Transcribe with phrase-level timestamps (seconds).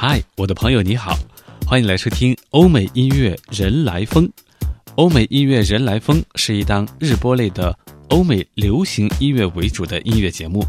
[0.00, 1.18] 嗨，我的朋友你好，
[1.66, 4.30] 欢迎来收听欧美音乐人来疯。
[4.94, 7.76] 欧美音乐人来疯是一档日播类的
[8.10, 10.64] 欧美流行音乐为主的音乐节目。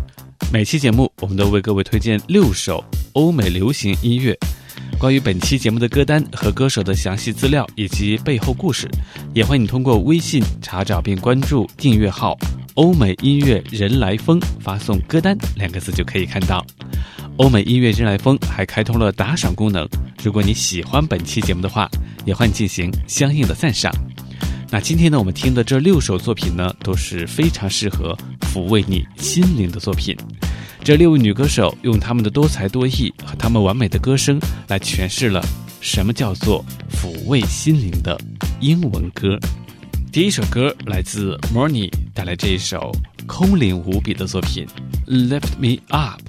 [0.51, 4.35] 每期节目，我们都为各位推荐六首欧美流行音乐。
[4.97, 8.89] 关于本期节目的歌单和歌手的详细资料以及背后故事，
[9.33, 12.37] 也欢迎你通过微信查找并关注订阅号
[12.75, 16.65] “欧美音乐人来疯”，发送“歌单”两个字就可以看到。
[17.37, 19.87] 欧美音乐人来疯还开通了打赏功能，
[20.21, 21.89] 如果你喜欢本期节目的话，
[22.25, 23.93] 也欢迎进行相应的赞赏。
[24.69, 30.13] 那今天呢，我们听的这六首作品呢，都是非常适合抚慰你心灵的作品。
[30.83, 35.43] 这六位女歌手用她们的多才多艺和她们完美的歌声，来诠释了
[35.81, 38.19] 什么叫做抚慰心灵的
[38.59, 39.37] 英文歌。
[40.11, 42.91] 第一首歌来自 Morning 带来这一首
[43.27, 44.65] 空灵无比的作品
[45.29, 46.21] 《Lift Me Up》。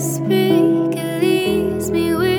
[0.00, 2.33] speak, it leaves me with.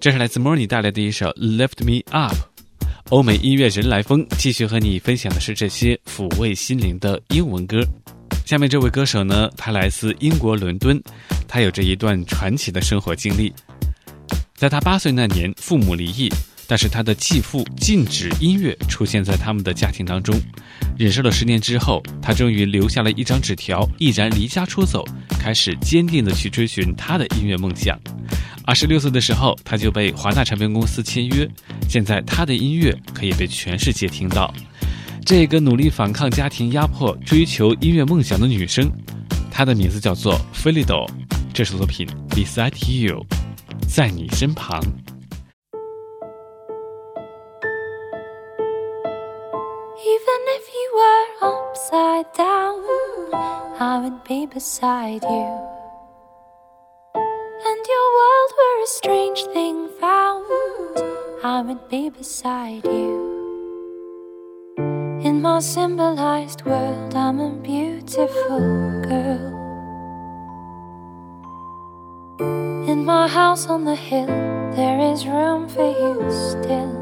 [0.00, 2.32] 这是来自 Morning 带来的一首《Lift Me Up》。
[3.08, 7.80] 欧美音乐人来风继续和你分享的是这些抚慰心灵的英文歌。
[8.46, 11.02] 下面这位歌手呢，他来自英国伦敦，
[11.48, 13.52] 他有着一段传奇的生活经历。
[14.54, 16.30] 在他八岁那年，父母离异，
[16.68, 20.38] 但是他的继父禁止音乐出现在他们的家庭当中。
[20.98, 25.02] 忍受了十年之后，他终于留下了一张纸条，毅然离家出走，
[25.40, 27.98] 开始坚定地去追寻他的音乐梦想。
[28.66, 31.48] 二十六岁的时候，他就被华纳唱片公司签约，
[31.88, 34.52] 现在他的音乐可以被全世界听到。
[35.24, 38.90] 这个努力反抗家庭压迫、追求音乐梦想的女生，
[39.50, 41.10] 她的名字叫做菲利朵。
[41.54, 43.24] 这首作品《Beside You》。
[43.88, 44.82] 在你身旁。
[50.00, 52.84] Even if you were upside down,
[53.80, 55.48] I would be beside you.
[57.66, 60.46] And your world were a strange thing found,
[61.42, 63.18] I would be beside you.
[65.24, 68.60] In my symbolized world, I'm a beautiful
[69.02, 69.46] girl.
[72.88, 74.28] In my house on the hill,
[74.76, 76.97] there is room for you still.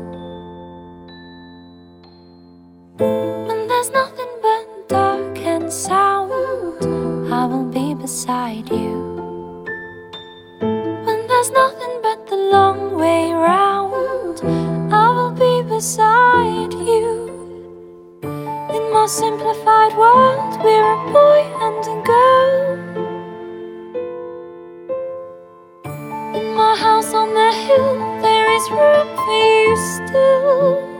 [27.64, 30.95] Hill, there is room for you still.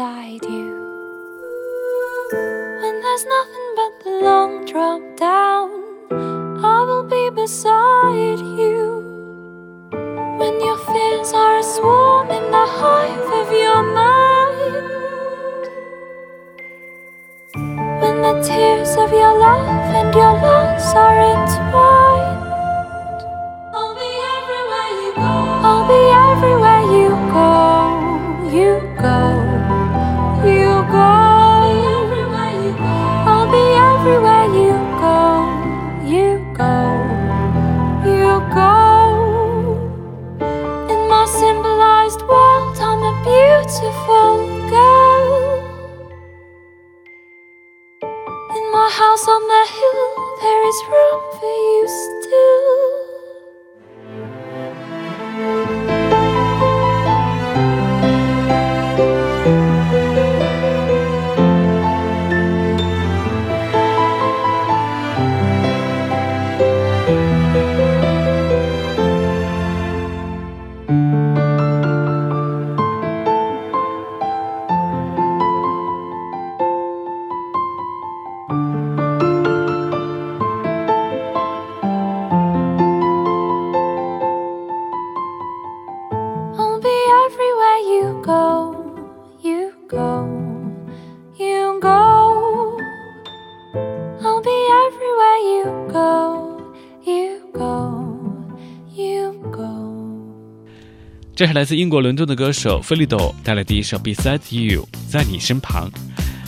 [0.00, 0.72] You.
[2.80, 5.68] When there's nothing but the long drop down,
[6.64, 9.04] I will be beside you.
[10.38, 14.88] When your fears are a swarm in the hive of your mind.
[18.00, 21.49] When the tears of your love and your loss are entwined,
[101.40, 105.90] 这是来自英国伦敦的歌手菲利朵带来的一首《Beside You》，在你身旁。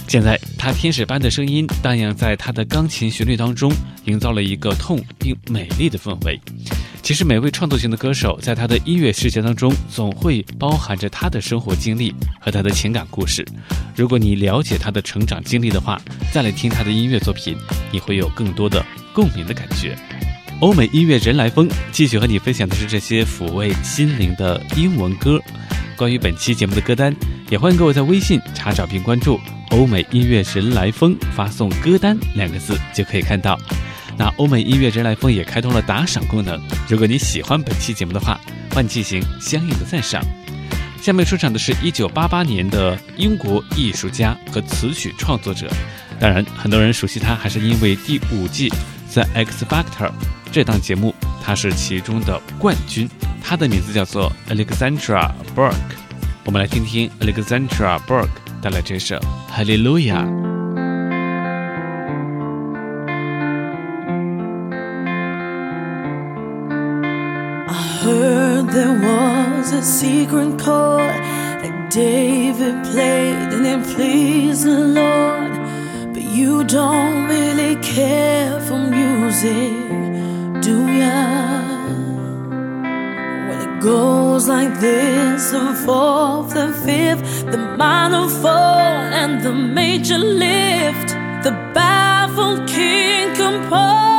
[0.06, 3.72] 现在，他天使般的声音荡漾在他的钢琴旋律当中，
[4.04, 6.38] 营造了一个痛并美丽的氛围。
[7.02, 13.42] 其实，每位创作型的歌手在他的音乐世界当中，总会包含着他的生活经历和他的情感故事。
[13.96, 15.98] 如果你了解他的成长经历的话，
[16.30, 17.56] 再来听他的音乐作品，
[17.90, 18.84] 你会有更多的
[19.14, 19.96] 共鸣的感觉。
[20.62, 25.40] 欧美音乐人来风继续和你分享的是这些抚慰心灵的英文歌。
[25.96, 27.12] 关于本期节目的歌单，
[27.50, 29.40] 也欢迎各位在微信查找并关注
[29.70, 33.58] “欧美音乐人来风”，发送“歌单”两个字就可以看到。
[34.16, 36.56] 那欧美音乐人来风也开通了打赏功能，
[36.88, 38.40] 如果你喜欢本期节目的话，
[38.70, 40.24] 欢迎进行相应的赞赏。
[41.00, 45.68] 下面出场的是一九八八年的英国艺术家和词曲创作者，
[46.20, 48.70] 当然，很多人熟悉他还是因为第五季
[49.13, 50.11] 《The X Factor》
[50.51, 51.13] 这档节目，
[51.43, 53.09] 他是其中的冠军。
[53.43, 55.73] 他的名字叫做 Alexandra Burke。
[56.45, 58.29] 我们来听听 Alexandra Burke
[58.61, 59.15] 带来这首《
[59.51, 60.25] Hallelujah》。
[68.07, 71.01] heard there was a secret chord
[71.61, 75.60] that David played and it pleased the Lord.
[76.32, 79.74] You don't really care for music,
[80.62, 81.28] do ya?
[83.46, 90.16] Well, it goes like this the fourth, the fifth, the minor fall, and the major
[90.16, 91.08] lift.
[91.44, 94.11] The baffled king composing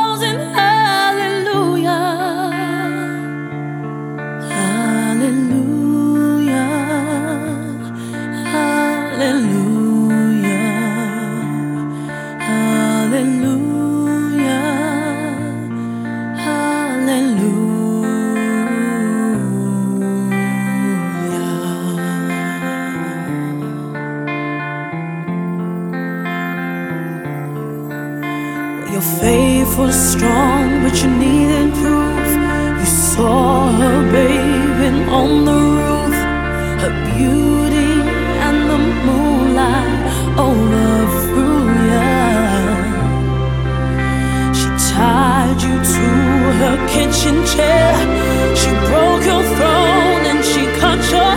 [28.94, 32.28] Your faith was strong, but you needed proof.
[32.78, 36.16] You saw her bathing on the roof,
[36.82, 37.90] her beauty
[38.46, 39.98] and the moonlight
[40.38, 42.14] overthrew ya.
[44.58, 46.08] She tied you to
[46.62, 47.94] her kitchen chair.
[48.54, 51.34] She broke your throne and she cut your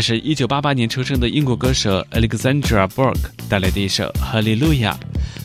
[0.00, 4.94] 这是一九八八年出生的英国歌手 Alexandra Burke 带来的一首《Hallelujah》。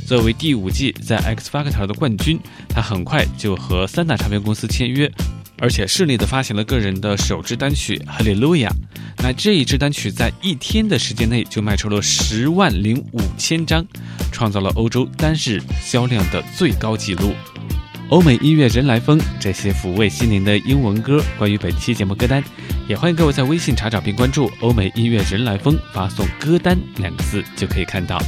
[0.07, 5.11] 作为第五季在 X Factor 的冠军，他很快就和三大唱片公司签约，
[5.57, 8.69] 而且顺利的发行了个人的首支单曲《Hallelujah》。
[9.17, 13.85] 那这一支单曲在一天的时间内就卖出了十万零五千张，
[14.31, 17.33] 创造了欧洲单日销量的最高纪录。
[18.09, 21.19] 欧美音乐人来疯，这些抚慰心灵的英文歌。
[21.39, 22.43] 关于本期节目歌单，
[22.87, 28.21] 也欢迎各位在微信查找并关注“欧美音乐人来疯”，发送“歌单”两个字就可以看到。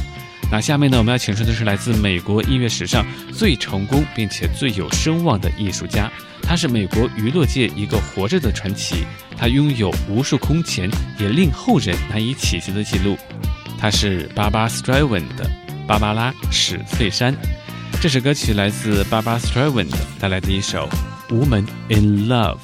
[0.50, 6.10] 那下面呢，我们要请出的是来自美国音乐史上最成功并且最有声望的艺术家，
[6.42, 9.04] 他是美国娱乐界一个活着的传奇，
[9.36, 13.16] 他拥有无数空前也令后人难以企及的记录。
[13.78, 15.48] 他是芭芭 Streisand 的
[15.86, 17.32] 芭芭拉史翠珊。
[18.00, 20.88] 这首歌曲来自 Baba stravind 带来的一首
[21.32, 22.56] 《Woman in Love》。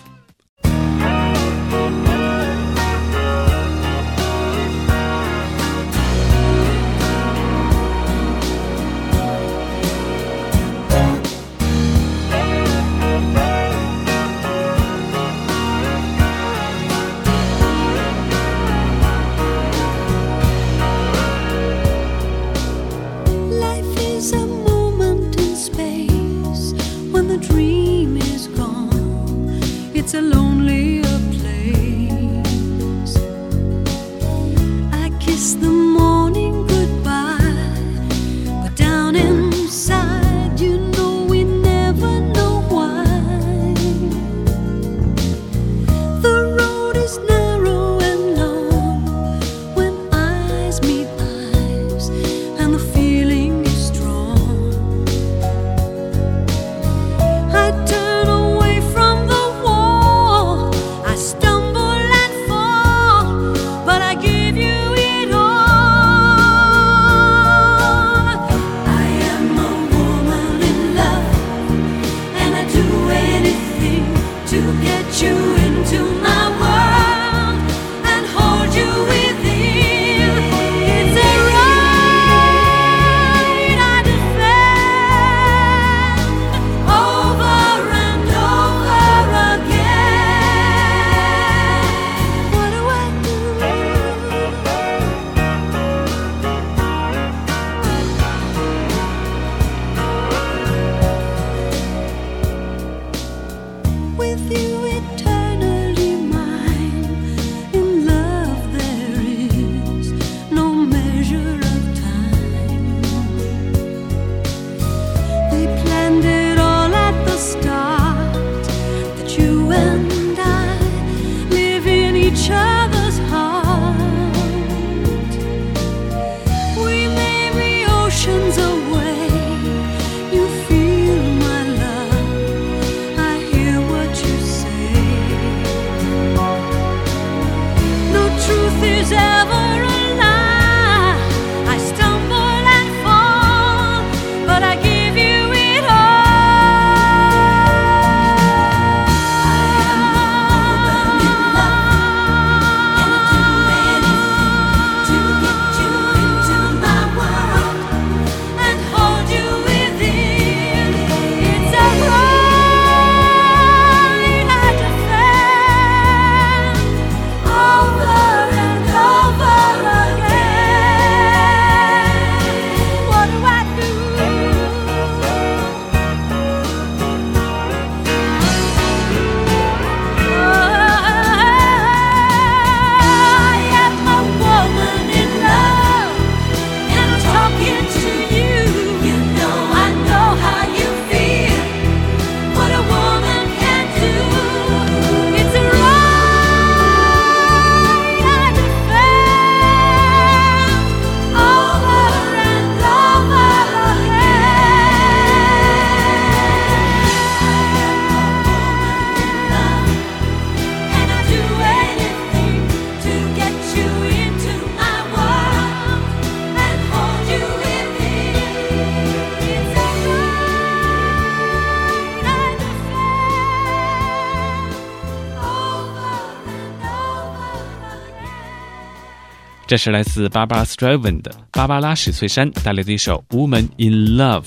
[229.75, 234.45] 这是来自芭芭拉·斯 v 文的芭芭拉史翠珊带来的一首《Woman in Love》。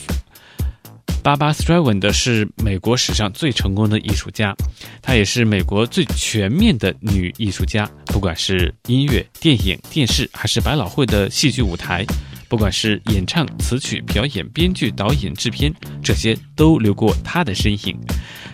[1.22, 4.56] 芭芭拉·斯 v 文的是美国史上最成功的艺术家，
[5.02, 7.86] 她也是美国最全面的女艺术家。
[8.06, 12.06] 不管是音乐、电影、电视，还是百老汇的戏剧舞台，
[12.48, 15.70] 不管是演唱、词曲、表演、编剧、导演、制片，
[16.02, 18.00] 这些都留过她的身影。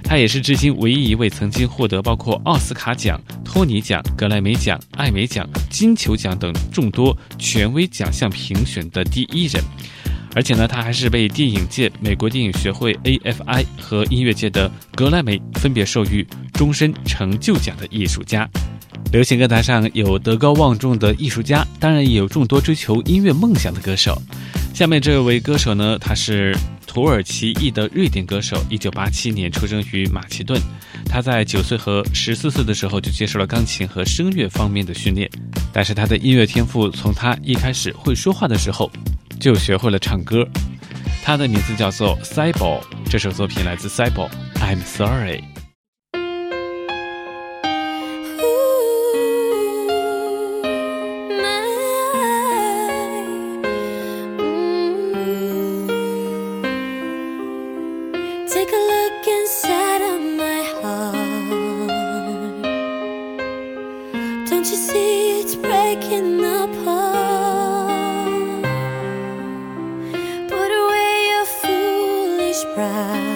[0.03, 9.63] 他也是至今唯一一位曾经获得包括奥斯卡奖、托尼奖、格莱美奖、艾美奖、金球奖等众多权威奖项评选的第一人。
[10.35, 18.49] 而且呢，他还是被电影界美国电影学会 AFI 和音乐界的格莱美分别授予终身成就奖的艺术家。
[19.11, 24.19] 流行歌坛上有德高望重的艺术家，当然也有众多追求音乐梦想的歌手。
[24.73, 26.57] 下面这位歌手呢，他是
[26.88, 30.59] 土耳其裔的瑞典歌手，一九八七年出生于马其顿。
[31.05, 35.29] 他在九岁和十四岁的时候就接受了钢琴和声乐方面的训练，
[35.71, 38.91] 但是他的音乐天赋从他一开始会说话的时候
[39.39, 40.43] 就学会了唱歌。
[41.23, 45.52] 他的名字叫做 Cybo，这首作品来自 Cybo，I'm sorry。
[72.63, 73.32] sprout.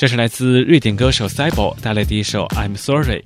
[0.00, 3.18] 这是来自瑞典歌手 Cybo 带来的一首《I'm Sorry》。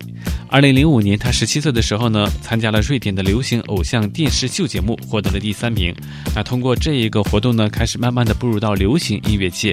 [0.48, 5.94] 二零零五年，他十七岁的时候呢，参加了瑞典的流行偶像电视秀节目，获得了第三名。
[6.34, 9.72] 那通过这一个活动呢，开始慢慢的步入到流行音乐界。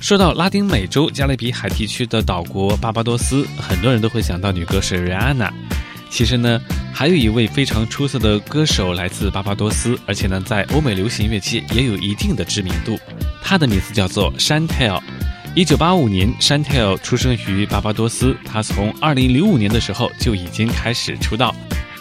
[0.00, 5.52] 说到拉丁美洲加勒比海地区的岛国巴巴多斯，很多人都会想到女歌手 Rihanna。
[6.10, 6.60] 其实呢，
[6.92, 12.98] 还有一位非常出色的歌手来自巴巴多斯，而且呢，在欧美流行乐界也有一定的知名度。
[13.40, 15.00] 他的名字叫做 Chantel。
[15.58, 18.32] 一九八五年，Shantel 出生于巴巴多斯。
[18.44, 21.52] 他从二零零五年的时候就已经开始出道。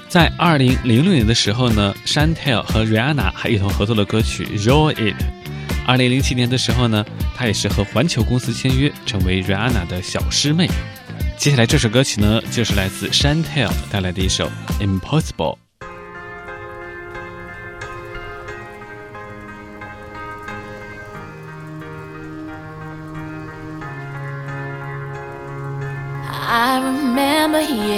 [0.07, 4.99] 在二零零六年的时候呢，Shantel 和 Rihanna 还一同合作了歌曲《Roll It》。
[5.87, 7.03] 二零零七年的时候呢，
[7.35, 10.69] 他也是和环球公司签约，成为 Rihanna 的小师妹。
[11.35, 15.55] 接下来这首歌曲呢，就是来自 Shantel 带来的一首《Impossible》。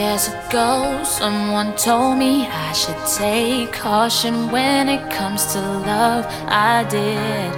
[0.09, 6.25] Years ago, someone told me I should take caution when it comes to love.
[6.47, 7.51] I did,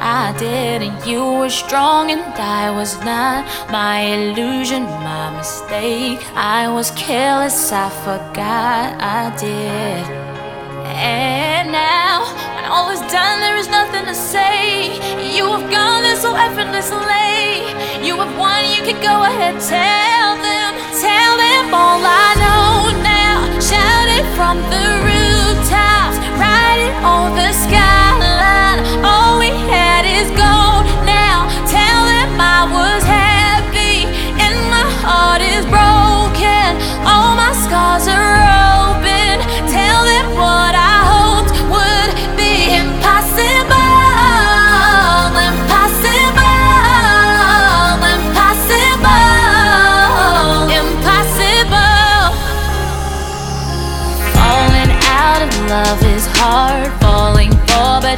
[0.00, 3.42] I did, and you were strong and I was not.
[3.70, 6.18] My illusion, my mistake.
[6.34, 10.04] I was careless, I forgot I did.
[10.96, 14.94] And now, when all is done, there is nothing to say.
[15.36, 17.70] You have gone there so effortlessly.
[18.06, 20.13] You have won, you can go ahead, tell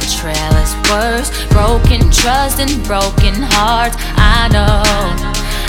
[0.07, 1.29] betrayal is worse.
[1.51, 3.97] Broken trust and broken hearts.
[4.15, 4.79] I know,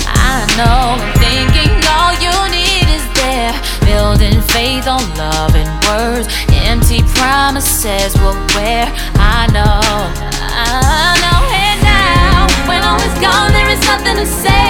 [0.07, 0.94] I know.
[1.18, 3.51] Thinking all you need is there.
[3.83, 6.29] Building faith on love and words.
[6.70, 8.87] Empty promises will wear.
[9.18, 9.83] I know,
[10.55, 11.42] I know.
[11.51, 14.67] And now, when all is gone, there is nothing to say.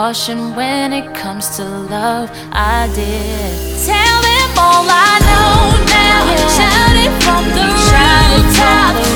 [0.00, 2.30] Caution when it comes to love.
[2.52, 3.52] I did.
[3.84, 6.24] Tell them all I know now.
[6.56, 9.09] Shout it from the rooftop, right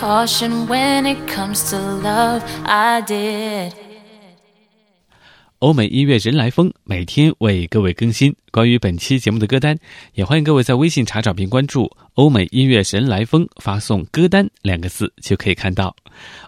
[0.00, 2.40] caution when it comes to love.
[2.64, 3.72] I did.
[5.58, 9.76] 欧美音乐人来疯每天为各位更新关于本期节目的歌单，
[10.14, 15.94] 也欢迎各位在微信查找并关注“欧美音乐人来疯”，发送“歌单”两个字就可以看到。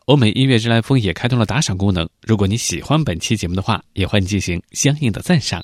[0.07, 5.63] 欧美音乐人来疯也开通了打赏功能，如果你喜欢本期节目的话，也欢迎进行相应的赞赏。